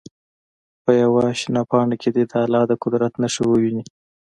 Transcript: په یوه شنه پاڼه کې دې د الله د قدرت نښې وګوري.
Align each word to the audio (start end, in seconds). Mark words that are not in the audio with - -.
په 0.83 0.91
یوه 1.03 1.23
شنه 1.39 1.61
پاڼه 1.69 1.95
کې 2.01 2.09
دې 2.15 2.23
د 2.31 2.33
الله 2.43 2.63
د 2.67 2.73
قدرت 2.83 3.13
نښې 3.21 3.43
وګوري. 3.47 3.81